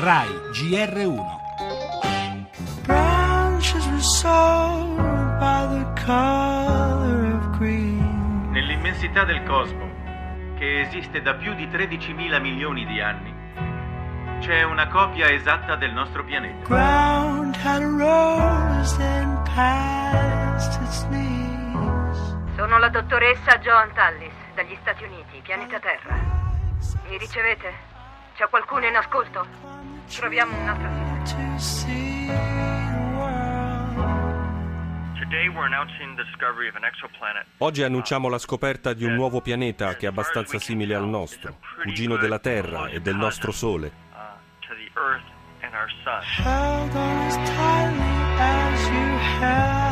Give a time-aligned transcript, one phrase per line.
[0.00, 2.46] RAI GR1
[2.86, 4.94] branches were sown
[5.40, 8.52] by the color of green.
[8.52, 9.90] Nell'immensità del cosmo,
[10.56, 13.34] che esiste da più di 13 milioni di anni,
[14.38, 16.68] c'è una copia esatta del nostro pianeta.
[16.68, 22.36] Ground had rose and past its knees.
[22.54, 26.14] Sono la dottoressa Joan Tallis, dagli Stati Uniti, pianeta Terra.
[27.08, 27.97] Mi ricevete?
[28.38, 29.44] C'è qualcuno in ascolto?
[30.14, 30.88] Troviamo un'altra.
[37.58, 42.16] Oggi annunciamo la scoperta di un nuovo pianeta che è abbastanza simile al nostro, cugino
[42.16, 43.90] della Terra e del nostro Sole.
[44.14, 44.38] uh.
[46.40, 49.87] Held on as tightly as you me.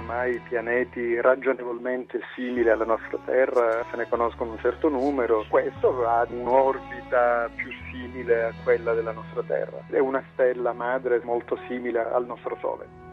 [0.00, 5.44] Oramai pianeti ragionevolmente simili alla nostra Terra se ne conoscono un certo numero.
[5.46, 9.84] Questo ha un'orbita più simile a quella della nostra Terra.
[9.90, 13.08] È una stella madre molto simile al nostro Sole.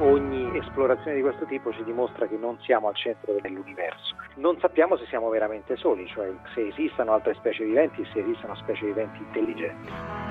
[0.00, 4.14] ogni esplorazione di questo tipo ci dimostra che non siamo al centro dell'universo.
[4.36, 8.84] Non sappiamo se siamo veramente soli, cioè se esistano altre specie viventi, se esistano specie
[8.84, 10.25] viventi intelligenti.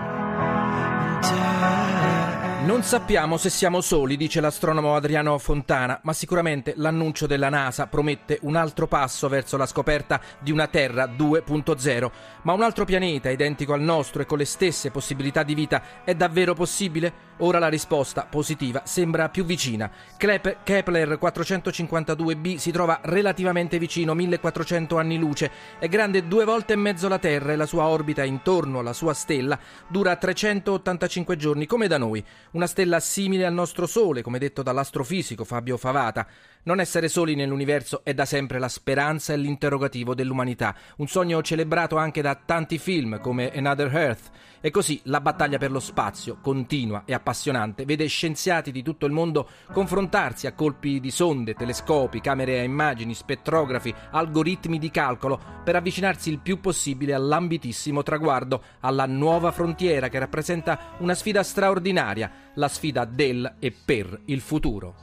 [2.66, 8.40] Non sappiamo se siamo soli, dice l'astronomo Adriano Fontana, ma sicuramente l'annuncio della NASA promette
[8.42, 12.12] un altro passo verso la scoperta di una Terra 2.0.
[12.42, 16.16] Ma un altro pianeta identico al nostro e con le stesse possibilità di vita è
[16.16, 17.34] davvero possibile?
[17.40, 19.92] Ora la risposta positiva sembra più vicina.
[20.18, 27.08] Kepler 452b si trova relativamente vicino, 1400 anni luce, è grande due volte e mezzo
[27.10, 32.00] la Terra e la sua orbita intorno alla sua stella dura 385 giorni, come da
[32.00, 32.26] noi.
[32.56, 36.26] Una stella simile al nostro Sole, come detto dall'astrofisico Fabio Favata.
[36.64, 41.98] Non essere soli nell'universo è da sempre la speranza e l'interrogativo dell'umanità, un sogno celebrato
[41.98, 44.32] anche da tanti film come Another Earth.
[44.62, 49.12] E così la battaglia per lo spazio, continua e appassionante, vede scienziati di tutto il
[49.12, 55.76] mondo confrontarsi a colpi di sonde, telescopi, camere a immagini, spettrografi, algoritmi di calcolo per
[55.76, 62.68] avvicinarsi il più possibile all'ambitissimo traguardo, alla nuova frontiera che rappresenta una sfida straordinaria, la
[62.68, 64.96] sfida del e per il futuro.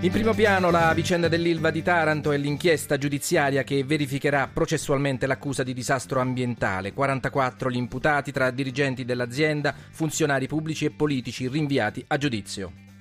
[0.00, 5.62] In primo piano la vicenda dell'Ilva di Taranto e l'inchiesta giudiziaria che verificherà processualmente l'accusa
[5.62, 6.92] di disastro ambientale.
[6.92, 12.93] 44 gli imputati tra dirigenti dell'azienda, funzionari pubblici e politici rinviati a giudizio.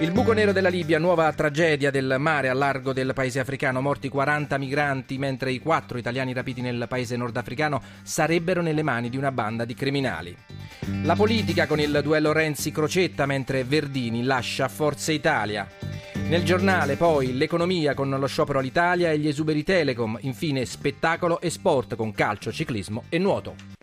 [0.00, 4.08] Il buco nero della Libia, nuova tragedia del mare a largo del paese africano, morti
[4.08, 9.30] 40 migranti mentre i quattro italiani rapiti nel paese nordafricano sarebbero nelle mani di una
[9.30, 10.34] banda di criminali.
[11.02, 15.68] La politica con il duello Renzi-Crocetta mentre Verdini lascia Forza Italia.
[16.28, 21.50] Nel giornale poi l'economia con lo sciopero all'Italia e gli esuberi Telecom, infine spettacolo e
[21.50, 23.79] sport con calcio, ciclismo e nuoto.